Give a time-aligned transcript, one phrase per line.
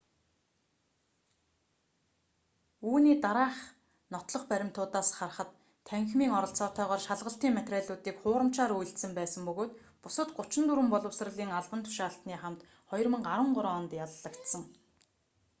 [2.89, 3.57] үүний дараах
[4.13, 5.49] нотлох баримтуудаас харахад
[5.87, 9.71] танхимын оролцоотойгоор шалгалтын материалуудыг хуурамчаар үйлдсэн байсан бөгөөд
[10.03, 12.59] бусад 34 боловсролын албан тушаалтны хамт
[12.91, 14.63] 2013 онд яллагдсан